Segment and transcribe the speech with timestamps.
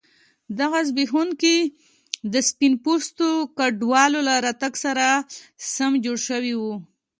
[0.59, 1.71] دغه بنسټونه
[2.33, 5.05] د سپین پوستو کډوالو له راتګ سره
[5.75, 6.75] سم جوړ شوي وو.